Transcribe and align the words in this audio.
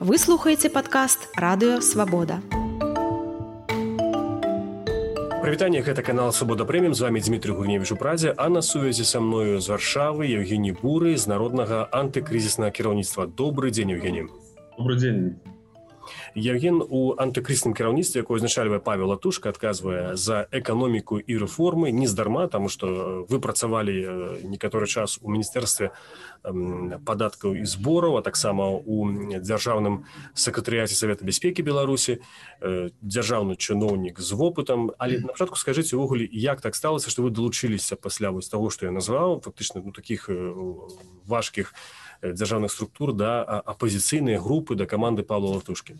Вы 0.00 0.18
слухаеце 0.18 0.68
падкаст 0.68 1.30
радыё 1.36 1.80
свабода. 1.80 2.42
Прывітанне 5.44 5.84
гэта 5.84 6.00
канал 6.00 6.32
свабода 6.32 6.64
прэмім 6.64 6.94
з 6.94 7.00
вами 7.04 7.20
Дмітрий 7.20 7.52
гуневіч 7.52 7.92
у 7.92 7.96
прадзе 7.96 8.32
а 8.36 8.48
на 8.48 8.62
сувязі 8.62 9.04
са 9.04 9.20
мною 9.20 9.60
з 9.60 9.68
варшавы 9.68 10.24
Евгений 10.24 10.72
буры 10.72 11.16
з 11.20 11.28
народнага 11.28 11.84
антыкрызіснага 11.92 12.72
кіраўніцтва 12.72 13.28
добрый 13.28 13.70
дзень 13.70 13.92
Евгений 13.92 14.24
добрый 14.78 14.96
день 14.96 15.36
Евген 16.35 16.81
у 16.81 17.13
антыкрысным 17.17 17.73
кіраўніцтве 17.73 18.21
якое 18.21 18.37
узначальвае 18.37 18.79
павел 18.79 19.15
тушка 19.17 19.49
адказвае 19.49 20.15
за 20.15 20.47
эканоміку 20.51 21.19
і 21.19 21.37
рэформы 21.37 21.91
нездарма 21.91 22.47
таму 22.47 22.69
што 22.69 23.25
вы 23.29 23.39
працавалі 23.39 24.41
некаторы 24.43 24.87
час 24.87 25.19
у 25.21 25.29
міністэрстве 25.29 25.91
падаткаў 26.43 27.55
і 27.59 27.65
збораў 27.65 28.17
а 28.17 28.21
таксама 28.21 28.71
у 28.71 29.11
дзяржаўным 29.11 30.05
сакратарыяце 30.33 30.95
савета 30.95 31.25
бяспекі 31.25 31.61
беларусі 31.61 32.19
дзяржаўны 32.61 33.59
чыноўнік 33.59 34.19
з 34.19 34.31
вопытам. 34.33 34.91
Але 34.97 35.19
на 35.19 35.35
пачатку 35.35 35.59
скажыце 35.59 35.95
увогуле 35.99 36.27
як 36.31 36.61
так 36.61 36.75
сталася 36.75 37.11
што 37.11 37.27
вы 37.27 37.31
далучыліся 37.35 37.99
пасля 37.99 38.31
вось 38.31 38.49
таго 38.49 38.69
што 38.69 38.87
я 38.87 38.91
назваў 38.95 39.41
фактычна 39.43 39.83
ну 39.83 39.91
таких 39.91 40.29
важкіх 41.27 41.73
дзяржаўных 42.23 42.71
структур 42.71 43.13
да 43.13 43.43
апозіцыйныя 43.43 44.39
групы 44.39 44.75
да 44.75 44.85
каманды 44.85 45.23
павла 45.23 45.59
латушкі 45.59 45.98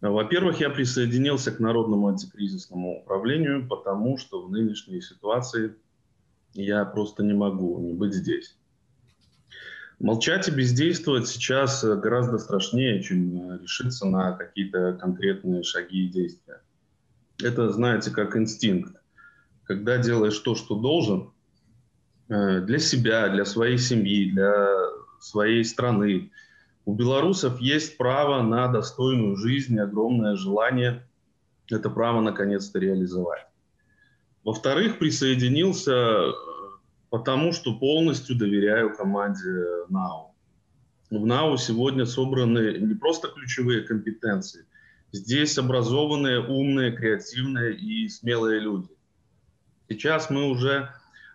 во-первых, 0.00 0.60
я 0.60 0.70
присоединился 0.70 1.52
к 1.52 1.60
Народному 1.60 2.08
антикризисному 2.08 3.02
управлению, 3.02 3.68
потому 3.68 4.16
что 4.16 4.42
в 4.42 4.50
нынешней 4.50 5.02
ситуации 5.02 5.74
я 6.54 6.84
просто 6.84 7.22
не 7.22 7.34
могу 7.34 7.78
не 7.80 7.92
быть 7.92 8.14
здесь. 8.14 8.56
Молчать 9.98 10.48
и 10.48 10.50
бездействовать 10.50 11.28
сейчас 11.28 11.84
гораздо 11.84 12.38
страшнее, 12.38 13.02
чем 13.02 13.60
решиться 13.60 14.06
на 14.06 14.32
какие-то 14.32 14.94
конкретные 14.94 15.62
шаги 15.62 16.06
и 16.06 16.08
действия. 16.08 16.62
Это, 17.42 17.70
знаете, 17.70 18.10
как 18.10 18.34
инстинкт. 18.34 18.96
Когда 19.64 19.98
делаешь 19.98 20.38
то, 20.38 20.54
что 20.54 20.74
должен, 20.76 21.32
э, 22.28 22.60
для 22.62 22.78
себя, 22.78 23.28
для 23.28 23.44
своей 23.44 23.76
семьи, 23.76 24.30
для 24.30 24.66
своей 25.20 25.64
страны, 25.64 26.32
у 26.90 26.94
белорусов 26.94 27.60
есть 27.60 27.96
право 27.96 28.42
на 28.42 28.66
достойную 28.66 29.36
жизнь, 29.36 29.78
огромное 29.78 30.34
желание 30.34 31.06
это 31.70 31.88
право 31.88 32.20
наконец-то 32.20 32.80
реализовать. 32.80 33.46
Во-вторых, 34.42 34.98
присоединился 34.98 35.92
э, 35.92 36.32
потому, 37.08 37.52
что 37.52 37.78
полностью 37.78 38.36
доверяю 38.36 38.92
команде 38.92 39.84
НАУ. 39.88 40.34
В 41.10 41.24
НАУ 41.24 41.58
сегодня 41.58 42.06
собраны 42.06 42.78
не 42.78 42.94
просто 42.94 43.28
ключевые 43.28 43.82
компетенции, 43.82 44.66
здесь 45.12 45.58
образованные, 45.58 46.40
умные, 46.40 46.90
креативные 46.90 47.76
и 47.76 48.08
смелые 48.08 48.58
люди. 48.58 48.90
Сейчас 49.88 50.28
мы 50.28 50.48
уже 50.50 50.88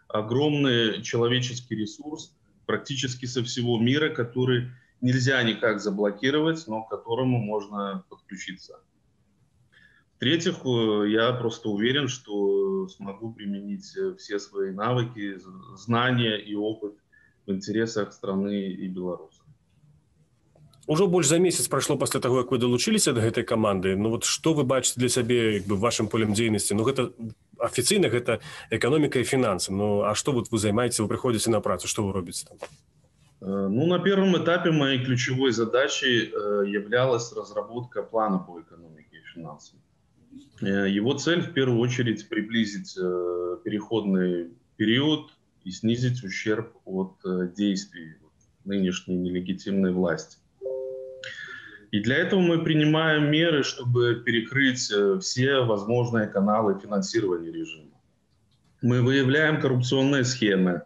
огромный 0.09 1.01
человеческий 1.01 1.75
ресурс 1.75 2.35
практически 2.65 3.25
со 3.25 3.41
всего 3.41 3.79
мира, 3.79 4.09
который 4.09 4.71
нельзя 5.01 5.41
никак 5.43 5.79
заблокировать, 5.79 6.65
но 6.67 6.83
к 6.83 6.89
которому 6.89 7.37
можно 7.39 8.03
подключиться. 8.09 8.79
В-третьих, 10.15 10.65
э, 10.65 11.09
я 11.09 11.33
просто 11.33 11.69
уверен, 11.69 12.07
что 12.07 12.87
смогу 12.87 13.33
применить 13.33 13.95
э, 13.97 14.15
все 14.17 14.39
свои 14.39 14.71
навыки, 14.71 15.37
знания 15.75 16.37
и 16.37 16.55
опыт 16.55 16.95
в 17.45 17.51
интересах 17.51 18.13
страны 18.13 18.69
и 18.69 18.87
Беларуси. 18.87 19.41
Уже 20.87 21.07
больше 21.07 21.29
за 21.29 21.39
месяц 21.39 21.67
прошло 21.67 21.97
после 21.97 22.19
того, 22.19 22.41
как 22.41 22.51
вы 22.51 22.59
долучились 22.59 23.07
от 23.07 23.17
этой 23.17 23.43
команды. 23.43 23.95
Ну 23.95 24.09
вот 24.09 24.23
что 24.23 24.53
вы 24.53 24.63
бачите 24.63 24.99
для 24.99 25.09
себя 25.09 25.59
как 25.59 25.67
бы, 25.67 25.75
вашим 25.75 26.07
полем 26.07 26.33
деятельности? 26.33 26.73
Ну 26.73 26.87
это 26.87 27.11
официально 27.57 28.05
это 28.05 28.39
экономика 28.69 29.19
и 29.19 29.23
финансы. 29.23 29.73
Ну 29.73 30.03
а 30.03 30.13
что 30.13 30.31
вот 30.31 30.51
вы 30.51 30.59
занимаетесь, 30.59 30.99
вы 30.99 31.07
приходите 31.07 31.49
на 31.49 31.59
працу, 31.59 31.87
что 31.87 32.05
вы 32.05 32.13
робите 32.13 32.45
там? 32.47 32.57
Э, 33.45 33.67
ну, 33.69 33.85
на 33.85 33.99
первом 33.99 34.35
этапе 34.37 34.71
моей 34.71 35.05
ключевой 35.05 35.51
задачей 35.51 36.31
э, 36.33 36.63
являлась 36.67 37.31
разработка 37.31 38.01
плана 38.01 38.39
по 38.39 38.59
экономике 38.59 39.17
и 39.17 39.33
финансам. 39.33 39.79
Э, 40.61 40.89
его 40.89 41.13
цель 41.13 41.41
в 41.41 41.53
первую 41.53 41.79
очередь 41.79 42.27
приблизить 42.27 42.95
переходный 43.63 44.49
период 44.77 45.29
и 45.63 45.71
снизить 45.71 46.23
ущерб 46.23 46.75
от 46.85 47.17
действий 47.55 48.15
нынешней 48.63 49.15
нелегитимной 49.15 49.91
власти. 49.91 50.37
И 51.91 51.99
для 51.99 52.17
этого 52.17 52.39
мы 52.39 52.63
принимаем 52.63 53.29
меры, 53.29 53.63
чтобы 53.63 54.23
перекрыть 54.25 54.91
все 55.21 55.59
возможные 55.61 56.27
каналы 56.27 56.79
финансирования 56.79 57.51
режима. 57.51 57.91
Мы 58.81 59.01
выявляем 59.01 59.61
коррупционные 59.61 60.23
схемы, 60.25 60.81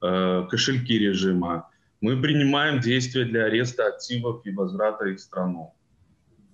кошельки 0.00 0.98
режима, 0.98 1.68
мы 2.04 2.20
принимаем 2.20 2.80
действия 2.80 3.24
для 3.24 3.46
ареста 3.46 3.86
активов 3.86 4.44
и 4.44 4.50
возврата 4.50 5.06
их 5.06 5.16
в 5.16 5.22
страну. 5.22 5.74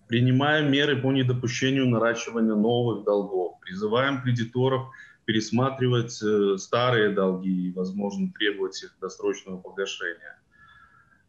Принимаем 0.07 0.71
меры 0.71 1.03
по 1.03 1.11
недопущению 1.11 1.89
наращивания 1.89 2.55
новых 2.55 3.05
долгов. 3.05 3.59
Призываем 3.61 4.23
кредиторов 4.23 4.83
пересматривать 5.25 6.23
э, 6.23 6.57
старые 6.57 7.11
долги 7.11 7.67
и, 7.67 7.73
возможно, 7.73 8.31
требовать 8.39 8.81
их 8.85 8.97
досрочного 9.01 9.59
погашения. 9.61 10.39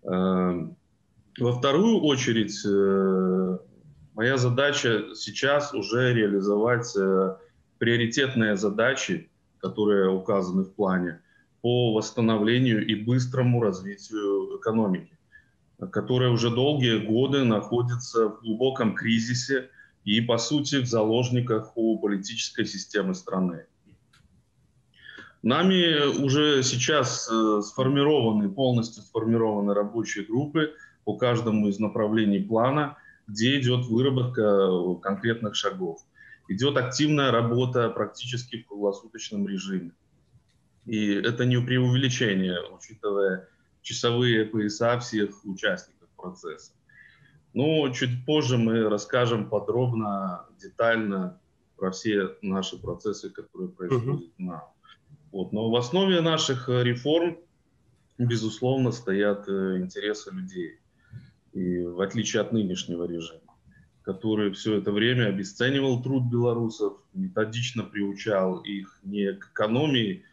Э, 0.04 0.68
во 1.40 1.52
вторую 1.54 2.02
очередь, 2.02 2.64
э, 2.64 3.58
моя 4.14 4.38
задача 4.38 5.16
сейчас 5.16 5.74
уже 5.74 6.14
реализовать 6.14 6.96
приоритетные 7.80 8.56
задачи, 8.56 9.32
которые 9.58 10.12
указаны 10.12 10.62
в 10.62 10.76
плане– 10.76 11.22
по 11.62 11.94
восстановлению 11.94 12.86
и 12.86 12.96
быстрому 12.96 13.62
развитию 13.62 14.58
экономики, 14.60 15.18
которая 15.92 16.30
уже 16.30 16.50
долгие 16.50 16.98
годы 16.98 17.44
находится 17.44 18.30
в 18.30 18.42
глубоком 18.42 18.96
кризисе 18.96 19.70
и, 20.04 20.22
по 20.22 20.38
сути, 20.38 20.78
в 20.78 20.88
заложниках 20.88 21.74
у 21.76 22.00
политической 22.00 22.66
системы 22.66 23.14
страны. 23.14 23.66
Нами 25.44 26.24
уже 26.24 26.62
сейчас 26.62 27.28
э, 27.32 27.62
сформированы, 27.64 28.50
полностью 28.50 29.02
сформированы 29.02 29.74
рабочие 29.74 30.24
группы 30.24 30.74
по 31.04 31.18
каждому 31.18 31.68
из 31.68 31.80
направлений 31.80 32.40
плана, 32.40 32.98
где 33.28 33.60
идет 33.60 33.88
выработка 33.88 34.70
конкретных 35.02 35.56
шагов. 35.56 36.02
Идет 36.48 36.78
активная 36.78 37.32
работа 37.32 37.90
практически 37.90 38.62
в 38.62 38.68
круглосуточном 38.68 39.48
режиме. 39.48 39.94
И 40.86 41.14
это 41.14 41.46
не 41.46 41.62
преувеличение, 41.62 42.58
учитывая 42.72 43.48
часовые 43.82 44.46
пояса 44.46 45.00
всех 45.00 45.46
участников 45.46 46.10
процесса. 46.16 46.74
Но 47.54 47.90
чуть 47.90 48.26
позже 48.26 48.58
мы 48.58 48.88
расскажем 48.90 49.50
подробно, 49.50 50.46
детально 50.62 51.40
про 51.76 51.92
все 51.92 52.30
наши 52.42 52.78
процессы, 52.78 53.30
которые 53.30 53.70
происходят 53.70 54.30
uh-huh. 54.30 54.32
на. 54.38 54.64
Вот. 55.32 55.52
Но 55.52 55.70
в 55.70 55.76
основе 55.76 56.22
наших 56.22 56.70
реформ, 56.70 57.38
безусловно, 58.18 58.92
стоят 58.92 59.48
э, 59.48 59.80
интересы 59.80 60.32
людей. 60.32 60.80
И 61.54 61.84
в 61.84 62.00
отличие 62.00 62.42
от 62.42 62.54
нынешнего 62.54 63.06
режима, 63.06 63.56
который 64.04 64.52
все 64.52 64.78
это 64.78 64.92
время 64.92 65.26
обесценивал 65.26 66.02
труд 66.02 66.32
белорусов, 66.32 66.98
методично 67.14 67.84
приучал 67.84 68.60
их 68.60 69.00
не 69.04 69.34
к 69.34 69.52
экономии, 69.52 70.24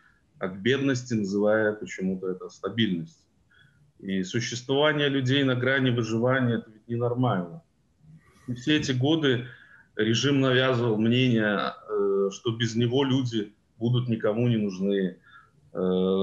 к 0.46 0.56
бедности 0.56 1.14
называя 1.14 1.72
почему-то 1.72 2.28
это 2.28 2.48
стабильность. 2.48 3.26
И 3.98 4.22
существование 4.22 5.08
людей 5.08 5.42
на 5.42 5.56
грани 5.56 5.90
выживания– 5.90 6.54
это 6.58 6.70
ведь 6.70 6.86
ненормально. 6.86 7.62
И 8.46 8.54
все 8.54 8.76
эти 8.76 8.92
годы 8.92 9.46
режим 9.96 10.40
навязывал 10.40 10.96
мнение, 10.96 11.72
э, 11.88 12.30
что 12.32 12.52
без 12.52 12.76
него 12.76 13.02
люди 13.02 13.52
будут 13.76 14.08
никому 14.08 14.48
не 14.48 14.56
нужны. 14.56 15.16
Э, 15.72 15.78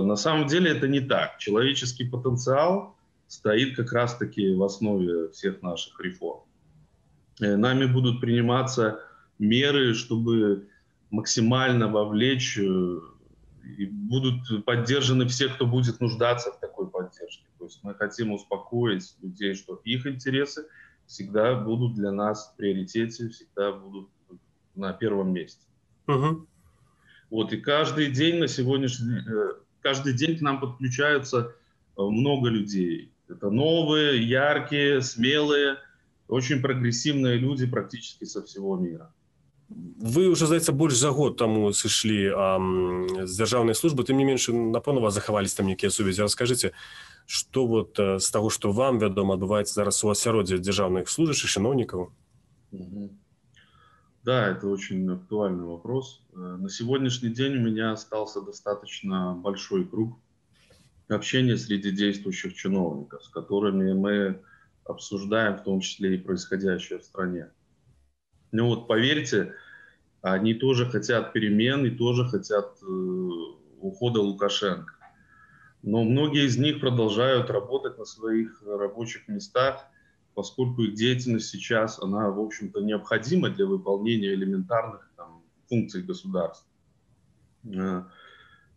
на 0.05 0.15
самом 0.15 0.47
деле 0.47 0.71
это 0.71 0.87
не 0.87 1.01
так. 1.01 1.37
Человеческий 1.39 2.05
потенциал 2.05 2.95
стоит 3.27 3.75
как 3.75 3.91
раз-таки 3.91 4.53
в 4.53 4.63
основе 4.63 5.29
всех 5.29 5.61
наших 5.61 5.99
реформ. 5.99 6.41
Э, 7.41 7.57
нами 7.57 7.85
будут 7.85 8.21
приниматься 8.21 9.01
меры, 9.37 9.93
чтобы 9.93 10.69
максимально 11.11 11.89
вовлечь 11.89 12.57
и 13.77 13.85
будут 13.85 14.65
поддержаны 14.65 15.27
все, 15.27 15.49
кто 15.49 15.65
будет 15.65 15.99
нуждаться 15.99 16.51
в 16.51 16.59
такой 16.59 16.89
поддержке. 16.89 17.45
То 17.57 17.65
есть 17.65 17.79
мы 17.83 17.95
хотим 17.95 18.31
успокоить 18.31 19.15
людей, 19.21 19.55
что 19.55 19.81
их 19.83 20.05
интересы 20.05 20.67
всегда 21.05 21.55
будут 21.55 21.95
для 21.95 22.11
нас 22.11 22.51
в 22.51 22.57
приоритете, 22.57 23.29
всегда 23.29 23.71
будут 23.71 24.09
на 24.75 24.93
первом 24.93 25.33
месте. 25.33 25.65
Угу. 26.07 26.47
Вот, 27.31 27.53
и 27.53 27.57
каждый 27.57 28.11
день 28.11 28.39
на 28.39 28.47
сегодняшний 28.47 29.19
э, 29.19 29.53
каждый 29.81 30.13
день 30.13 30.37
к 30.37 30.41
нам 30.41 30.59
подключаются 30.59 31.53
э, 31.97 32.01
много 32.01 32.49
людей. 32.49 33.11
Это 33.27 33.49
новые, 33.49 34.21
яркие, 34.27 35.01
смелые, 35.01 35.77
очень 36.27 36.61
прогрессивные 36.61 37.37
люди 37.37 37.65
практически 37.65 38.25
со 38.25 38.43
всего 38.43 38.77
мира 38.77 39.11
Вы 39.70 40.26
уже 40.26 40.46
здаецца 40.46 40.72
больш 40.72 40.98
за 40.98 41.10
год 41.14 41.36
таму 41.38 41.70
сышлі 41.70 42.34
з 43.22 43.30
дзяржаўнай 43.30 43.78
службы 43.78 44.02
тым 44.02 44.18
не 44.18 44.26
менш 44.26 44.48
напэўна 44.50 45.00
вас 45.00 45.14
захавались 45.14 45.54
там 45.54 45.70
нейкія 45.70 45.90
сувязі 45.94 46.26
расскажыце 46.26 46.72
что 47.30 47.66
вот 47.66 47.94
з 47.96 48.26
э, 48.26 48.32
таго 48.32 48.50
што 48.50 48.72
вам 48.72 48.98
вядома 48.98 49.38
адбываецца 49.38 49.70
зараз 49.70 50.02
у 50.02 50.10
асяроддзе 50.10 50.58
дзяржаўных 50.58 51.06
служащих 51.06 51.50
чыноўнікаў 51.54 52.10
да 54.26 54.48
это 54.48 54.66
очень 54.66 55.06
актуальный 55.12 55.64
вопрос 55.64 56.24
э, 56.34 56.38
на 56.38 56.68
сегодняшний 56.68 57.30
день 57.30 57.56
у 57.58 57.60
меня 57.60 57.92
остался 57.92 58.42
достаточно 58.42 59.38
большой 59.38 59.86
круг 59.86 60.18
общения 61.06 61.56
среди 61.56 61.92
действующих 61.92 62.54
чиновников 62.54 63.22
с 63.22 63.28
которыми 63.28 63.92
мы 63.92 64.42
обсуждаем 64.82 65.56
в 65.56 65.62
том 65.62 65.80
числе 65.80 66.16
и 66.16 66.18
происходящее 66.18 66.98
в 66.98 67.04
стране 67.04 67.50
ну 68.51 68.67
вот 68.67 68.87
поверьте, 68.87 69.53
они 70.21 70.53
тоже 70.53 70.89
хотят 70.89 71.33
перемен 71.33 71.85
и 71.85 71.91
тоже 71.91 72.25
хотят 72.25 72.77
э, 72.81 73.29
ухода 73.79 74.21
Лукашенко. 74.21 74.93
Но 75.83 76.03
многие 76.03 76.45
из 76.45 76.57
них 76.57 76.79
продолжают 76.79 77.51
работать 77.51 77.97
на 77.99 78.05
своих 78.05 78.63
рабочих 78.65 79.27
местах, 79.27 79.85
поскольку 80.33 80.81
их 80.81 80.95
деятельность 80.95 81.49
сейчас, 81.49 82.01
она, 82.01 82.31
в 82.31 82.39
общем-то, 82.39 82.81
необходима 82.81 83.49
для 83.49 83.67
выполнения 83.67 84.33
элементарных 84.33 85.07
там, 85.15 85.43
функций 85.69 86.01
государства. 86.01 86.67
Э, 87.65 88.03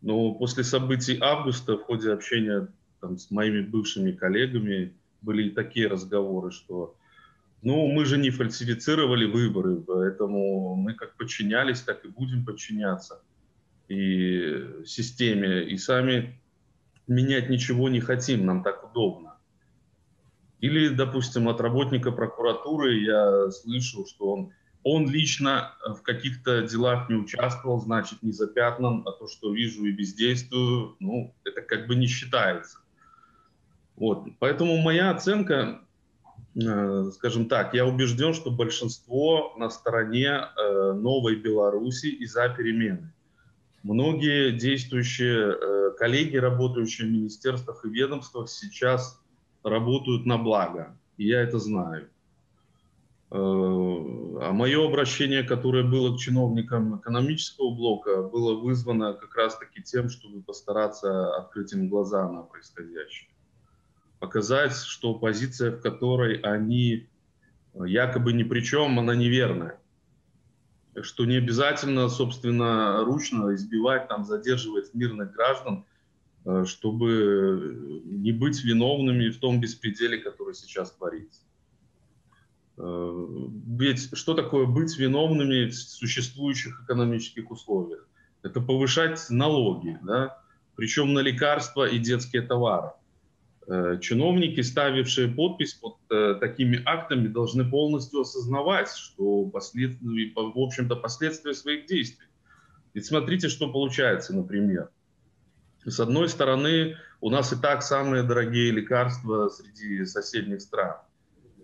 но 0.02 0.34
после 0.34 0.64
событий 0.64 1.18
августа 1.20 1.78
в 1.78 1.82
ходе 1.84 2.12
общения 2.12 2.68
там, 3.00 3.18
с 3.18 3.30
моими 3.30 3.62
бывшими 3.62 4.12
коллегами 4.12 4.94
были 5.22 5.50
такие 5.50 5.88
разговоры, 5.88 6.50
что 6.50 6.96
ну, 7.62 7.86
мы 7.88 8.04
же 8.04 8.18
не 8.18 8.30
фальсифицировали 8.30 9.24
выборы, 9.24 9.80
поэтому 9.80 10.76
мы 10.76 10.94
как 10.94 11.16
подчинялись, 11.16 11.80
так 11.80 12.04
и 12.04 12.08
будем 12.08 12.44
подчиняться 12.44 13.20
и 13.88 14.84
системе, 14.84 15.64
и 15.64 15.76
сами 15.76 16.40
менять 17.06 17.48
ничего 17.48 17.88
не 17.88 18.00
хотим, 18.00 18.46
нам 18.46 18.62
так 18.62 18.88
удобно. 18.90 19.36
Или, 20.60 20.88
допустим, 20.88 21.48
от 21.48 21.60
работника 21.60 22.12
прокуратуры 22.12 22.98
я 23.00 23.50
слышу, 23.50 24.06
что 24.06 24.32
он, 24.32 24.52
он 24.82 25.08
лично 25.08 25.74
в 25.86 26.02
каких-то 26.02 26.62
делах 26.62 27.08
не 27.08 27.16
участвовал, 27.16 27.80
значит, 27.80 28.22
не 28.22 28.32
запятнан, 28.32 29.02
а 29.06 29.12
то, 29.12 29.26
что 29.28 29.54
вижу 29.54 29.84
и 29.86 29.92
бездействую, 29.92 30.96
ну, 31.00 31.34
это 31.44 31.62
как 31.62 31.86
бы 31.86 31.94
не 31.94 32.06
считается. 32.06 32.78
Вот. 33.96 34.28
Поэтому 34.38 34.76
моя 34.78 35.10
оценка 35.10 35.80
скажем 37.12 37.48
так, 37.48 37.74
я 37.74 37.86
убежден, 37.86 38.34
что 38.34 38.50
большинство 38.50 39.54
на 39.56 39.70
стороне 39.70 40.28
э, 40.28 40.92
новой 40.92 41.36
Беларуси 41.36 42.06
и 42.06 42.26
за 42.26 42.48
перемены. 42.48 43.12
Многие 43.82 44.52
действующие 44.52 45.52
э, 45.52 45.90
коллеги, 45.98 46.36
работающие 46.36 47.06
в 47.06 47.10
министерствах 47.10 47.84
и 47.84 47.88
ведомствах, 47.88 48.48
сейчас 48.48 49.20
работают 49.62 50.26
на 50.26 50.38
благо. 50.38 50.96
И 51.16 51.26
я 51.26 51.42
это 51.42 51.58
знаю. 51.58 52.08
А 53.30 54.52
мое 54.52 54.86
обращение, 54.86 55.42
которое 55.42 55.84
было 55.84 56.16
к 56.16 56.18
чиновникам 56.18 56.98
экономического 56.98 57.74
блока, 57.74 58.22
было 58.22 58.58
вызвано 58.58 59.12
как 59.12 59.36
раз-таки 59.36 59.82
тем, 59.82 60.08
чтобы 60.08 60.42
постараться 60.42 61.36
открыть 61.36 61.74
им 61.74 61.90
глаза 61.90 62.26
на 62.26 62.42
происходящее 62.42 63.28
показать, 64.18 64.74
что 64.74 65.14
позиция, 65.14 65.70
в 65.72 65.80
которой 65.80 66.38
они 66.40 67.08
э, 67.74 67.84
якобы 67.86 68.32
ни 68.32 68.42
при 68.42 68.60
чем, 68.60 68.98
она 68.98 69.14
неверная. 69.14 69.78
Что 71.00 71.24
не 71.24 71.36
обязательно, 71.36 72.08
собственно, 72.08 73.04
ручно 73.04 73.54
избивать, 73.54 74.08
там, 74.08 74.24
задерживать 74.24 74.94
мирных 74.94 75.32
граждан, 75.32 75.84
э, 76.44 76.64
чтобы 76.66 78.02
не 78.04 78.32
быть 78.32 78.64
виновными 78.64 79.30
в 79.30 79.38
том 79.38 79.60
беспределе, 79.60 80.18
который 80.18 80.54
сейчас 80.54 80.92
творится. 80.92 81.42
Э, 82.76 83.26
ведь 83.66 84.16
что 84.16 84.34
такое 84.34 84.66
быть 84.66 84.96
виновными 84.98 85.68
в 85.68 85.74
существующих 85.74 86.82
экономических 86.84 87.50
условиях? 87.50 88.08
Это 88.42 88.60
повышать 88.60 89.26
налоги, 89.30 89.98
да? 90.02 90.42
причем 90.76 91.12
на 91.12 91.18
лекарства 91.18 91.88
и 91.88 91.98
детские 91.98 92.42
товары. 92.42 92.92
Э, 93.70 93.98
чиновники, 94.00 94.62
ставившие 94.62 95.28
подпись 95.28 95.74
под 95.74 95.96
э, 96.10 96.36
такими 96.40 96.82
актами, 96.86 97.28
должны 97.28 97.68
полностью 97.68 98.20
осознавать, 98.20 98.90
что 98.90 99.44
последствия, 99.44 100.32
в 100.34 100.58
общем-то, 100.58 100.96
последствия 100.96 101.52
своих 101.52 101.84
действий. 101.84 102.28
Ведь 102.94 103.04
смотрите, 103.04 103.48
что 103.48 103.70
получается, 103.70 104.34
например. 104.34 104.88
С 105.84 106.00
одной 106.00 106.30
стороны, 106.30 106.96
у 107.20 107.28
нас 107.28 107.52
и 107.52 107.56
так 107.56 107.82
самые 107.82 108.22
дорогие 108.22 108.70
лекарства 108.70 109.50
среди 109.50 110.06
соседних 110.06 110.62
стран, 110.62 110.96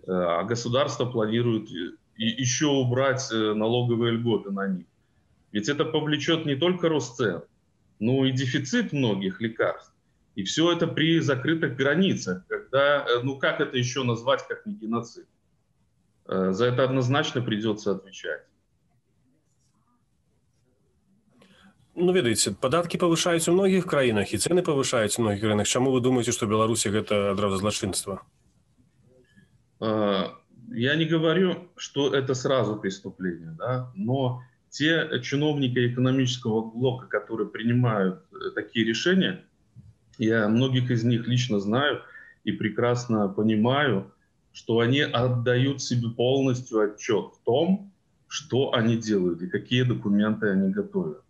э, 0.05 0.11
а 0.11 0.43
государство 0.43 1.05
планирует 1.05 1.69
еще 2.17 2.67
убрать 2.67 3.27
налоговые 3.31 4.13
льготы 4.13 4.51
на 4.51 4.67
них. 4.67 4.85
Ведь 5.51 5.69
это 5.69 5.85
повлечет 5.85 6.45
не 6.45 6.55
только 6.55 6.87
рост 6.87 7.17
цен, 7.17 7.41
но 7.99 8.25
и 8.25 8.31
дефицит 8.31 8.93
многих 8.93 9.41
лекарств. 9.41 9.94
И 10.36 10.42
все 10.42 10.72
это 10.72 10.86
при 10.86 11.20
закрытых 11.20 11.76
границах, 11.76 12.46
когда, 12.46 13.04
э, 13.04 13.22
ну 13.22 13.38
как 13.38 13.60
это 13.60 13.76
еще 13.76 14.04
назвать, 14.04 14.46
как 14.48 14.64
не 14.64 14.74
геноцид? 14.74 15.26
Э, 16.26 16.52
за 16.52 16.66
это 16.66 16.84
однозначно 16.84 17.42
придется 17.42 17.92
отвечать. 17.92 18.42
Ну 21.96 22.12
ведаеце 22.12 22.54
падаткі 22.54 22.96
павышаюць 23.02 23.50
у 23.50 23.52
многіх 23.52 23.84
краінах 23.84 24.30
і 24.32 24.38
цены 24.38 24.62
павышаюць 24.64 25.18
у 25.18 25.22
многіх 25.26 25.42
краінах 25.42 25.66
чаму 25.66 25.90
вы 25.92 26.00
думаете 26.00 26.32
что 26.32 26.46
беларусі 26.46 26.88
гэта 26.94 27.34
адразу 27.34 27.58
злачынства 27.60 28.22
э, 29.80 30.24
я 30.70 30.94
не 30.96 31.04
говорю 31.04 31.68
что 31.76 32.14
это 32.14 32.34
сразу 32.34 32.76
преступление 32.76 33.56
да? 33.58 33.92
но 33.96 34.40
те 34.70 35.20
чиновники 35.20 35.92
экономического 35.92 36.62
блока 36.62 37.06
которые 37.06 37.50
принимают 37.50 38.24
такие 38.54 38.86
решения 38.86 39.44
я 40.17 40.47
многих 40.47 40.91
из 40.91 41.03
них 41.03 41.27
лично 41.27 41.59
знаю 41.59 42.01
и 42.43 42.51
прекрасно 42.51 43.27
понимаю, 43.27 44.11
что 44.53 44.79
они 44.79 45.01
отдают 45.01 45.81
себе 45.81 46.09
полностью 46.09 46.79
отчет 46.79 47.33
в 47.33 47.43
том, 47.43 47.91
что 48.27 48.73
они 48.73 48.97
делают 48.97 49.41
и 49.41 49.47
какие 49.47 49.83
документы 49.83 50.49
они 50.49 50.71
готовят. 50.71 51.21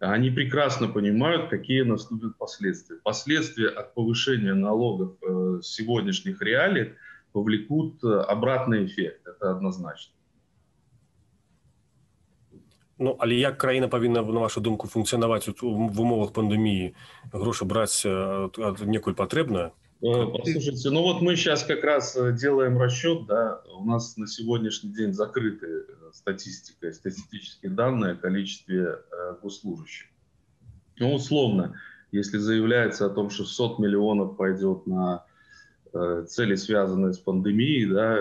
Они 0.00 0.30
прекрасно 0.30 0.88
понимают, 0.88 1.48
какие 1.48 1.82
наступят 1.82 2.36
последствия. 2.36 2.96
Последствия 3.04 3.68
от 3.68 3.94
повышения 3.94 4.54
налогов 4.54 5.12
э, 5.22 5.60
сегодняшних 5.62 6.42
реалиях 6.42 6.94
повлекут 7.32 8.02
э, 8.02 8.08
обратный 8.08 8.86
эффект. 8.86 9.26
Это 9.26 9.52
однозначно. 9.52 10.12
Ну 13.01 13.15
але 13.19 13.35
як 13.35 13.57
краіна 13.57 13.87
павінна 13.87 14.21
на 14.21 14.39
вашу 14.39 14.61
думку 14.61 14.87
функцыянаваць 14.87 15.49
в 15.61 16.01
умовах 16.01 16.33
пандеміі 16.33 16.93
грошы 17.33 17.65
браць 17.65 18.01
некуль 18.05 19.13
патрэбна 19.13 19.69
э, 20.01 20.25
Послушайте, 20.33 20.89
ну 20.89 21.03
вот 21.03 21.21
мы 21.21 21.35
сейчас 21.35 21.63
как 21.63 21.83
раз 21.83 22.15
э, 22.15 22.33
делаем 22.33 22.81
расчет, 22.81 23.27
да, 23.27 23.61
у 23.77 23.85
нас 23.85 24.17
на 24.17 24.27
сегодняшний 24.27 24.93
день 24.93 25.13
закрыты 25.13 25.67
э, 25.67 26.11
статистика, 26.11 26.91
статистические 26.91 27.71
данные 27.71 28.13
о 28.13 28.15
количестве 28.15 28.99
госслужащих. 29.43 30.07
Ну, 30.99 31.13
условно, 31.13 31.79
если 32.11 32.39
заявляется 32.39 33.05
о 33.05 33.09
том, 33.09 33.29
что 33.29 33.43
600 33.43 33.79
миллионов 33.79 34.37
пойдет 34.37 34.87
на 34.87 35.23
цели, 36.27 36.55
связанные 36.55 37.13
с 37.13 37.19
пандемией, 37.19 37.85
да, 37.85 38.17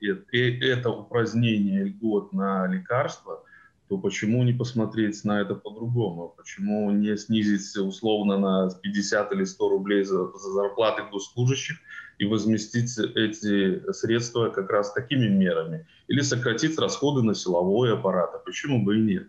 и 0.00 0.66
это 0.66 0.90
упразднение 0.90 1.84
льгот 1.84 2.32
на 2.32 2.66
лекарства – 2.68 3.43
то 3.87 3.97
почему 3.97 4.43
не 4.43 4.53
посмотреть 4.53 5.23
на 5.23 5.41
это 5.41 5.53
по-другому? 5.55 6.33
Почему 6.35 6.89
не 6.91 7.15
снизить 7.17 7.77
условно 7.77 8.37
на 8.37 8.69
50 8.81 9.31
или 9.33 9.43
100 9.43 9.69
рублей 9.69 10.03
за, 10.03 10.25
за 10.31 10.49
зарплаты 10.51 11.03
госслужащих 11.11 11.77
и 12.17 12.25
возместить 12.25 12.97
эти 12.97 13.91
средства 13.91 14.49
как 14.49 14.71
раз 14.71 14.91
такими 14.93 15.27
мерами? 15.27 15.87
Или 16.07 16.21
сократить 16.21 16.79
расходы 16.79 17.21
на 17.21 17.35
силовой 17.35 17.93
аппарат? 17.93 18.31
А 18.33 18.39
почему 18.39 18.83
бы 18.83 18.97
и 18.97 19.01
нет? 19.01 19.27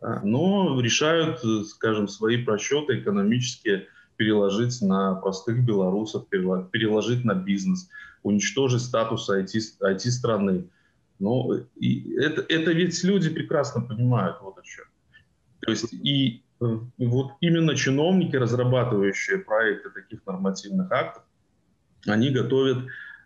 А, 0.00 0.20
но 0.24 0.80
решают, 0.80 1.40
скажем, 1.68 2.08
свои 2.08 2.42
просчеты 2.42 2.98
экономические 2.98 3.86
переложить 4.16 4.82
на 4.82 5.14
простых 5.14 5.64
белорусов, 5.64 6.28
переложить 6.28 7.24
на 7.24 7.34
бизнес, 7.34 7.88
уничтожить 8.24 8.82
статус 8.82 9.30
IT-страны. 9.30 10.50
IT 10.50 10.68
но 11.22 11.54
и 11.76 12.14
это, 12.16 12.44
это 12.48 12.72
ведь 12.72 13.02
люди 13.04 13.30
прекрасно 13.30 13.80
понимают 13.80 14.38
вот 14.42 14.58
о 14.58 14.62
чем. 14.62 14.84
То 15.60 15.70
есть 15.70 15.92
и 15.92 16.42
э, 16.60 16.78
вот 16.98 17.32
именно 17.40 17.76
чиновники, 17.76 18.34
разрабатывающие 18.34 19.38
проекты 19.38 19.90
таких 19.90 20.26
нормативных 20.26 20.90
актов, 20.90 21.22
они 22.06 22.30
готовят 22.30 22.78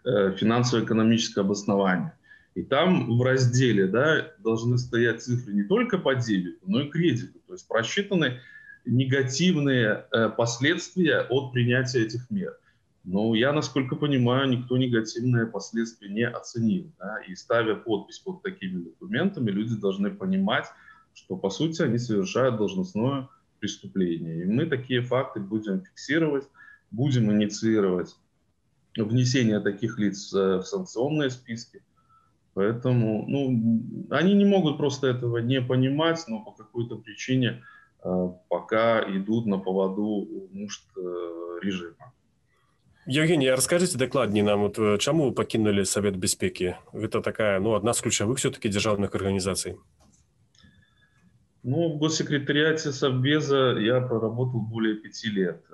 э, 0.05 0.33
финансово-экономическое 0.37 1.41
обоснование. 1.41 2.12
И 2.55 2.62
там 2.62 3.17
в 3.17 3.23
разделе 3.23 3.87
да, 3.87 4.31
должны 4.41 4.76
стоять 4.76 5.23
цифры 5.23 5.55
не 5.55 5.65
только 5.65 5.97
по 5.97 6.15
дебету, 6.15 6.65
но 6.67 6.83
и 6.83 6.91
кредиту. 6.91 7.38
То 7.47 7.55
есть 7.55 7.67
просчитаны 7.67 8.41
негативные 8.85 10.05
э, 10.12 10.29
последствия 10.29 11.21
от 11.23 11.53
принятия 11.53 12.03
этих 12.03 12.29
мер. 12.31 12.59
Но 13.06 13.36
я, 13.36 13.52
насколько 13.52 13.94
понимаю, 13.94 14.48
никто 14.48 14.76
негативные 14.76 15.46
последствия 15.46 16.08
не 16.08 16.26
оценил. 16.26 16.92
Да? 16.98 17.18
И 17.28 17.36
ставя 17.36 17.76
подпись 17.76 18.18
под 18.18 18.42
такими 18.42 18.82
документами, 18.82 19.52
люди 19.52 19.76
должны 19.76 20.10
понимать, 20.10 20.66
что, 21.14 21.36
по 21.36 21.48
сути, 21.48 21.82
они 21.82 21.98
совершают 21.98 22.56
должностное 22.56 23.28
преступление. 23.60 24.42
И 24.42 24.46
мы 24.46 24.66
такие 24.66 25.02
факты 25.02 25.38
будем 25.38 25.82
фиксировать, 25.82 26.48
будем 26.90 27.30
инициировать 27.30 28.16
внесение 28.96 29.60
таких 29.60 30.00
лиц 30.00 30.32
в 30.32 30.62
санкционные 30.62 31.30
списки. 31.30 31.84
Поэтому 32.54 33.25
ну, 33.28 34.06
они 34.10 34.34
не 34.34 34.44
могут 34.44 34.78
просто 34.78 35.06
этого 35.06 35.38
не 35.38 35.62
понимать, 35.62 36.25
но 36.26 36.40
по 36.40 36.50
какой-то 36.50 36.96
причине 36.96 37.62
э, 38.02 38.28
пока 38.48 39.04
идут 39.16 39.46
на 39.46 39.58
поводу 39.58 40.48
нужд 40.50 40.82
э, 40.96 41.58
режима. 41.62 42.14
Евгений, 43.06 43.48
а 43.48 43.56
расскажите 43.56 43.98
докладнее 43.98 44.44
нам, 44.44 44.60
вот, 44.60 44.78
э, 44.78 44.98
чему 44.98 45.32
вы 45.32 45.84
Совет 45.84 46.16
Беспеки? 46.16 46.76
Это 46.92 47.20
такая, 47.20 47.60
ну, 47.60 47.75
одна 47.75 47.92
из 47.92 48.00
ключевых 48.00 48.38
все-таки 48.38 48.68
державных 48.68 49.14
организаций. 49.14 49.76
Ну, 51.62 51.94
в 51.94 51.98
госсекретариате 51.98 52.92
Совбеза 52.92 53.76
я 53.78 54.00
проработал 54.00 54.60
более 54.60 54.96
пяти 54.96 55.30
лет. 55.30 55.64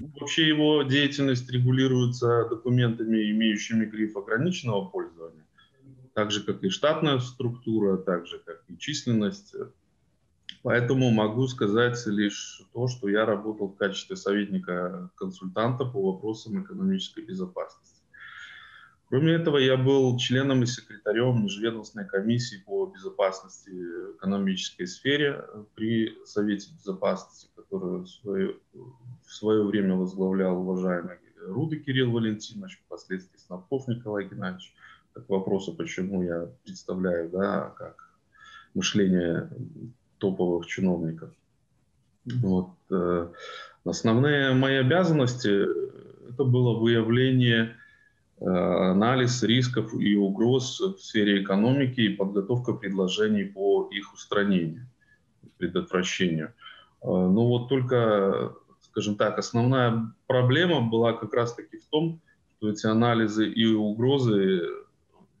Ну, 0.00 0.10
вообще 0.20 0.46
его 0.46 0.82
деятельность 0.82 1.50
регулируется 1.50 2.46
документами, 2.48 3.30
имеющими 3.30 3.84
гриф 3.84 4.16
ограниченного 4.16 4.86
пользования 4.86 5.42
так 6.14 6.30
же, 6.30 6.42
как 6.42 6.62
и 6.62 6.68
штатная 6.68 7.18
структура, 7.18 7.96
так 7.96 8.26
же, 8.26 8.38
как 8.38 8.62
и 8.68 8.76
численность. 8.78 9.54
Поэтому 10.62 11.10
могу 11.10 11.48
сказать 11.48 11.98
лишь 12.06 12.62
то, 12.72 12.86
что 12.86 13.08
я 13.08 13.26
работал 13.26 13.68
в 13.68 13.76
качестве 13.76 14.16
советника-консультанта 14.16 15.84
по 15.84 16.12
вопросам 16.12 16.62
экономической 16.62 17.24
безопасности. 17.24 18.02
Кроме 19.08 19.32
этого, 19.32 19.58
я 19.58 19.76
был 19.76 20.16
членом 20.18 20.62
и 20.62 20.66
секретарем 20.66 21.42
Межведомственной 21.42 22.06
комиссии 22.06 22.62
по 22.64 22.86
безопасности 22.86 23.70
в 23.70 24.16
экономической 24.16 24.86
сфере 24.86 25.44
при 25.74 26.16
Совете 26.24 26.72
безопасности, 26.72 27.50
которую 27.56 28.04
в 28.04 28.08
свое, 28.08 28.56
в 28.72 29.32
свое 29.32 29.64
время 29.64 29.96
возглавлял 29.96 30.60
уважаемый 30.60 31.18
Руды 31.46 31.78
Кирилл 31.78 32.12
Валентинович, 32.12 32.80
впоследствии 32.86 33.36
Снапков 33.38 33.88
Николай 33.88 34.28
Геннадьевич 34.28 34.72
к 35.12 35.28
вопросу, 35.28 35.74
почему 35.74 36.22
я 36.22 36.48
представляю, 36.64 37.28
да, 37.30 37.74
как 37.76 38.14
мышление 38.74 39.50
топовых 40.22 40.66
чиновников. 40.66 41.30
Вот. 42.24 42.70
Э, 42.90 43.28
основные 43.84 44.54
мои 44.54 44.76
обязанности– 44.76 45.66
это 46.30 46.44
было 46.44 46.78
выявление, 46.78 47.74
э, 48.40 48.46
анализ 48.46 49.42
рисков 49.42 49.92
и 49.94 50.14
угроз 50.14 50.80
в 50.80 50.98
сфере 50.98 51.42
экономики 51.42 52.00
и 52.00 52.16
подготовка 52.16 52.72
предложений 52.72 53.46
по 53.54 53.88
их 53.90 54.14
устранению, 54.14 54.86
предотвращению. 55.58 56.46
Э, 57.02 57.08
ну 57.08 57.48
вот 57.48 57.68
только, 57.68 58.54
скажем 58.80 59.16
так, 59.16 59.38
основная 59.38 60.14
проблема 60.28 60.80
была 60.80 61.14
как 61.14 61.34
раз-таки 61.34 61.78
в 61.78 61.86
том, 61.86 62.20
что 62.56 62.70
эти 62.70 62.86
анализы 62.86 63.48
и 63.48 63.66
угрозы 63.66 64.62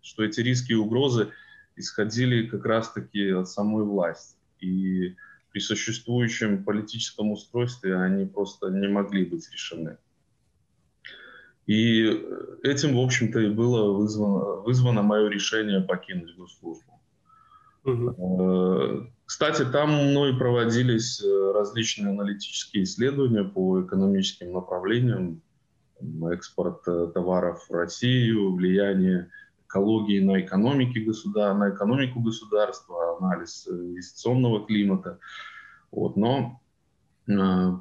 что 0.02 0.24
эти 0.24 0.40
риски 0.40 0.72
и 0.72 0.74
угрозы 0.74 1.30
исходили 1.76 2.46
как 2.46 2.66
раз-таки 2.66 3.30
от 3.30 3.48
самой 3.48 3.84
власти. 3.84 4.36
И 4.62 5.16
при 5.50 5.60
существующем 5.60 6.64
политическом 6.64 7.32
устройстве 7.32 7.96
они 7.96 8.24
просто 8.26 8.68
не 8.68 8.88
могли 8.88 9.24
быть 9.24 9.50
решены. 9.52 9.98
И 11.66 12.04
этим, 12.62 12.96
в 12.96 13.00
общем-то, 13.00 13.40
и 13.40 13.50
было 13.50 13.92
вызвано, 13.92 14.62
вызвано 14.62 15.02
мое 15.02 15.28
решение 15.28 15.80
покинуть 15.80 16.34
госслужбу. 16.36 17.00
Угу. 17.84 19.10
Кстати, 19.24 19.64
там 19.64 19.90
мной 19.90 20.36
проводились 20.36 21.22
э, 21.22 21.52
различные 21.54 22.10
аналитические 22.10 22.84
исследования 22.84 23.44
по 23.44 23.82
экономическим 23.82 24.52
направлениям, 24.52 25.40
экспорт 26.30 26.86
э, 26.86 27.10
товаров 27.14 27.64
в 27.68 27.74
Россию, 27.74 28.54
влияние 28.54 29.30
экологии 29.72 30.20
на, 30.20 30.40
экономике 30.40 31.00
государ... 31.00 31.54
на 31.54 31.70
экономику 31.70 32.20
государства, 32.20 33.16
анализ 33.16 33.66
инвестиционного 33.66 34.66
климата. 34.66 35.18
Вот. 35.90 36.16
Но 36.16 36.60
э, 37.26 37.32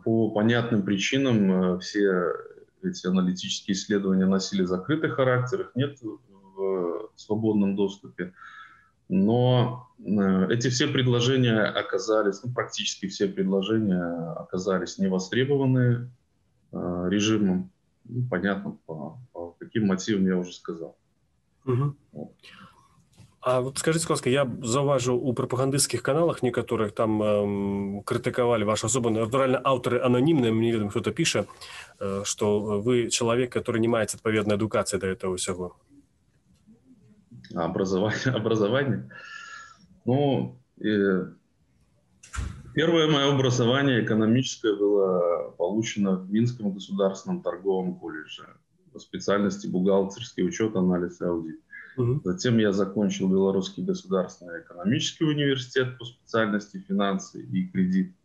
по 0.04 0.32
понятным 0.32 0.84
причинам 0.84 1.76
э, 1.76 1.80
все 1.80 2.34
эти 2.82 3.08
аналитические 3.08 3.76
исследования 3.76 4.26
носили 4.26 4.64
закрытый 4.64 5.12
характер, 5.12 5.62
их 5.62 5.72
нет 5.76 6.00
в 6.02 7.10
свободном 7.16 7.76
доступе. 7.76 8.34
Но 9.10 9.90
э, 10.00 10.48
эти 10.50 10.70
все 10.70 10.88
предложения 10.88 11.60
оказались, 11.60 12.42
ну, 12.44 12.54
практически 12.54 13.08
все 13.08 13.28
предложения 13.28 14.32
оказались 14.38 14.98
невостребованы 14.98 16.10
режимом. 16.72 17.70
Ну, 18.06 18.26
понятно, 18.30 18.78
по, 18.86 19.20
по 19.34 19.52
каким 19.60 19.88
мотивам 19.88 20.26
я 20.26 20.38
уже 20.38 20.54
сказал. 20.54 20.96
Угу. 21.67 21.97
А 23.47 23.61
вот 23.61 23.79
скажите, 23.79 24.07
ласка, 24.11 24.29
я 24.29 24.43
заўважыў 24.43 25.15
у 25.23 25.33
прапагандысцкіх 25.33 26.03
каналах 26.03 26.43
некаторых 26.43 26.91
там 26.91 27.23
эм, 27.23 28.03
крытыкавалі 28.03 28.67
вашу 28.67 28.91
асобу 28.91 29.11
натуральна 29.15 29.63
аўтары 29.63 30.03
ананімныя 30.03 30.51
мне 30.51 30.73
ведам 30.73 30.91
кто-то 30.91 31.13
піша 31.13 31.47
э, 32.01 32.23
что 32.25 32.83
вы 32.83 33.07
чалавек 33.09 33.53
который 33.53 33.79
не 33.79 33.87
маеце 33.87 34.19
адпаведнай 34.19 34.59
адукацыі 34.59 34.99
да 34.99 35.07
этого 35.07 35.39
ўсяго 35.39 35.79
образование 37.55 38.35
образование 38.35 39.11
ну 40.05 40.59
э, 40.83 41.31
первое 42.75 43.07
мое 43.07 43.31
образование 43.31 44.03
экономическое 44.03 44.75
было 44.75 45.55
получено 45.55 46.19
в 46.19 46.29
минском 46.33 46.75
государственном 46.75 47.43
торговом 47.43 47.95
колледже 47.95 48.43
по 48.43 48.70
специальности 49.00 49.68
бухгалтерский 49.68 50.46
учет, 50.46 50.76
анализ 50.76 51.22
и 51.22 51.26
аудит. 51.26 51.60
Угу. 51.98 52.22
Затем 52.24 52.58
я 52.58 52.72
закончил 52.72 53.30
Белорусский 53.30 53.84
государственный 53.84 54.62
экономический 54.62 55.26
университет 55.26 55.98
по 55.98 56.06
специальности 56.06 56.78
финансы 56.78 57.42
и 57.42 57.68
кредит. 57.68 58.16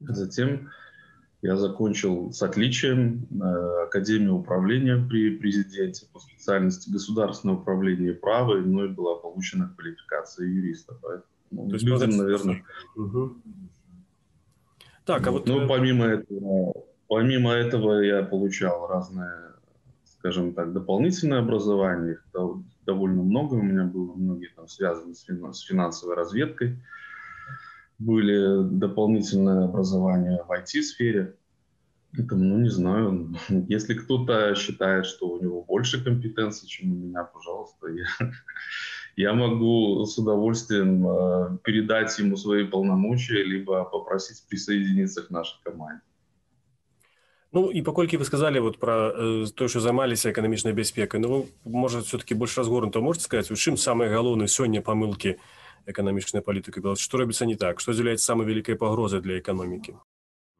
Затем 0.00 0.70
я 1.42 1.56
закончил 1.56 2.32
с 2.32 2.42
отличием 2.42 3.26
э, 3.30 3.84
Академию 3.84 4.34
управления 4.34 4.96
при 5.08 5.36
президенте 5.36 6.06
по 6.12 6.18
специальности 6.18 6.90
государственное 6.90 7.56
управление 7.56 8.12
и 8.12 8.14
право, 8.14 8.58
и 8.58 8.60
мной 8.60 8.88
была 8.88 9.16
получена 9.16 9.72
квалификация 9.76 10.46
юриста. 10.46 10.96
Поэтому 11.00 11.68
То 11.68 11.74
есть, 11.74 11.84
людям, 11.84 12.16
наверное... 12.16 12.64
Угу. 12.96 13.36
Так, 15.04 15.26
а 15.26 15.30
вот... 15.30 15.46
Ну, 15.46 15.62
э, 15.62 15.68
помимо 15.68 16.06
этого, 16.06 16.74
помимо 17.06 17.52
этого 17.52 18.00
я 18.00 18.22
получал 18.24 18.88
разные 18.88 19.57
скажем 20.18 20.52
так, 20.54 20.72
дополнительное 20.72 21.40
образование. 21.40 22.14
Их 22.14 22.24
довольно 22.84 23.22
много 23.22 23.54
у 23.54 23.62
меня 23.62 23.84
было, 23.84 24.14
многие 24.14 24.48
там 24.54 24.68
связаны 24.68 25.14
с, 25.14 25.60
финансовой 25.60 26.16
разведкой. 26.16 26.78
Были 27.98 28.68
дополнительное 28.68 29.64
образование 29.64 30.42
в 30.46 30.50
IT-сфере. 30.50 31.36
Это, 32.16 32.36
ну, 32.36 32.58
не 32.58 32.70
знаю, 32.70 33.34
если 33.68 33.94
кто-то 33.94 34.54
считает, 34.54 35.06
что 35.06 35.28
у 35.28 35.42
него 35.42 35.62
больше 35.62 36.02
компетенций, 36.02 36.66
чем 36.68 36.92
у 36.92 36.96
меня, 36.96 37.24
пожалуйста, 37.24 37.88
я, 37.88 38.06
я 39.16 39.34
могу 39.34 40.04
с 40.04 40.18
удовольствием 40.18 41.06
э, 41.06 41.58
передать 41.62 42.18
ему 42.18 42.36
свои 42.36 42.64
полномочия, 42.64 43.44
либо 43.44 43.84
попросить 43.84 44.44
присоединиться 44.48 45.22
к 45.22 45.30
нашей 45.30 45.62
команде. 45.62 46.02
Ну 47.53 47.71
і 47.71 47.81
паколькі 47.81 48.17
вы 48.17 48.25
сказали 48.25 48.59
вот 48.59 48.79
про 48.79 49.13
э, 49.13 49.45
то 49.53 49.67
что 49.67 49.79
займаліся 49.79 50.31
эканамічнай 50.31 50.73
бяспекай 50.73 51.21
ну 51.21 51.45
может 51.63 52.05
все-таки 52.05 52.33
больше 52.33 52.61
разгорнуто 52.61 53.01
можете 53.01 53.25
сказать 53.25 53.51
у 53.51 53.55
чым 53.55 53.77
самые 53.77 54.09
галоўныя 54.09 54.47
сёння 54.47 54.81
памылки 54.81 55.37
эканамічнай 55.85 56.41
палітыкі 56.41 56.81
Беларуси 56.81 57.03
что 57.03 57.17
робіцца 57.17 57.45
не 57.45 57.55
так 57.55 57.79
что 57.79 57.93
з'яўляецца 57.93 58.25
самой 58.25 58.47
великой 58.47 58.75
погрозой 58.75 59.21
для 59.21 59.37
экономики 59.37 59.93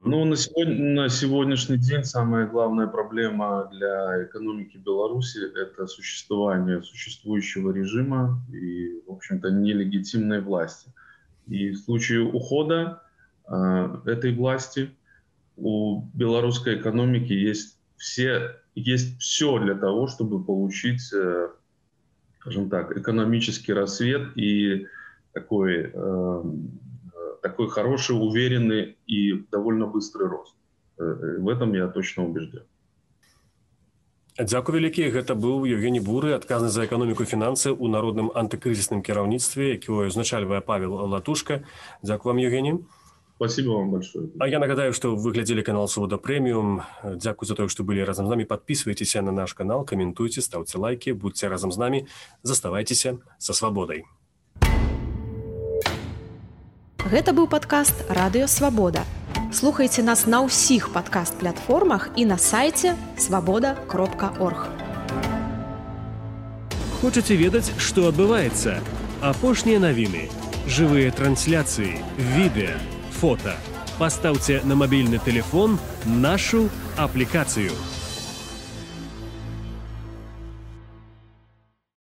ну 0.06 0.24
на 0.26 0.36
сегодня 0.36 1.02
на 1.02 1.10
сегодняшний 1.10 1.78
день 1.78 2.04
самая 2.04 2.46
главная 2.46 2.86
проблема 2.86 3.70
для 3.74 4.26
экономики 4.26 4.78
Беларуси 4.78 5.40
это 5.58 5.88
существование 5.88 6.84
существующего 6.84 7.72
режима 7.72 8.40
и 8.54 9.02
в 9.08 9.14
общем-то 9.14 9.50
нелегитимной 9.50 10.42
власти 10.42 10.94
и 11.48 11.72
в 11.72 11.78
случае 11.78 12.22
ухода 12.22 13.02
э, 13.48 13.98
этой 14.06 14.36
власти 14.36 14.92
у 15.58 16.02
белорусской 16.14 16.80
экономики 16.80 17.34
есть 17.34 17.78
все, 17.98 18.56
есть 18.76 19.20
все 19.20 19.60
для 19.60 19.76
того, 19.76 20.08
чтобы 20.08 20.44
получить, 20.44 21.14
э, 21.14 21.50
скажем 22.40 22.70
так, 22.70 22.98
экономический 22.98 23.74
рассвет 23.74 24.36
и 24.38 24.88
такой, 25.34 25.92
э, 25.94 26.44
такой 27.42 27.70
хороший, 27.70 28.12
уверенный 28.12 28.98
и 29.08 29.34
довольно 29.52 29.88
быстрый 29.88 30.28
рост. 30.28 30.56
В 30.98 31.50
этом 31.50 31.74
я 31.74 31.88
точно 31.88 32.26
убежден. 32.26 32.64
Дзякуй 34.34 34.82
вялікі 34.82 35.14
гэта 35.14 35.36
быў 35.38 35.70
Евгений 35.70 36.02
буры 36.02 36.34
адказны 36.34 36.74
за 36.74 36.90
эканоміку 36.90 37.22
фінансы 37.22 37.70
ў 37.70 37.86
народным 37.86 38.34
антыкрызісным 38.34 39.06
кіраўніцтве 39.06 39.78
якое 39.78 40.10
узначальвае 40.10 40.58
павел 40.66 41.06
латушка 41.06 41.62
Дзякую 42.02 42.34
вам 42.34 42.42
Евгений 42.42 42.82
Спасибо 43.38 43.72
вам 43.72 43.92
большое. 43.92 44.30
А 44.40 44.48
я 44.48 44.60
нагадаю, 44.60 44.94
что 44.94 45.16
вы 45.16 45.32
глядели 45.32 45.62
канал 45.62 45.88
Свобода 45.88 46.18
Премиум. 46.18 46.84
Дякую 47.04 47.48
за 47.48 47.56
то, 47.56 47.68
что 47.68 47.84
были 47.84 48.00
разом 48.00 48.28
с 48.28 48.30
нами. 48.30 48.44
Подписывайтесь 48.46 49.16
на 49.16 49.32
наш 49.32 49.54
канал, 49.54 49.84
комментуйте, 49.84 50.42
ставьте 50.42 50.78
лайки, 50.78 51.10
будьте 51.10 51.48
разом 51.48 51.72
с 51.72 51.78
нами. 51.78 52.08
Заставайтесь 52.42 53.06
со 53.38 53.54
свободой. 53.54 54.06
Гэта 57.04 57.34
быў 57.34 57.50
падкаст 57.52 58.06
радыё 58.10 58.48
свабода. 58.48 59.04
Слухайце 59.52 60.02
нас 60.02 60.26
на 60.26 60.40
ўсіх 60.42 60.90
падкаст-платформах 60.96 62.10
і 62.16 62.26
на 62.26 62.38
сайце 62.40 62.96
свабода 63.18 63.76
кропка 63.92 64.32
орг. 64.40 64.66
Хочаце 67.02 67.36
ведаць, 67.36 67.70
што 67.78 68.08
адбываецца? 68.08 68.80
Апошнія 69.22 69.84
навіны, 69.84 70.32
жывыя 70.66 71.12
трансляцыі, 71.12 72.00
відэа, 72.18 72.80
фото. 73.21 73.57
Поставьте 73.99 74.61
на 74.65 74.77
мобильный 74.77 75.19
телефон 75.19 75.79
нашу 76.05 76.71
аппликацию– 76.97 77.73